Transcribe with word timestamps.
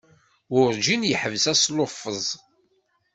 Werǧin 0.53 1.07
yeḥbes 1.09 1.45
asluffeẓ. 1.53 2.25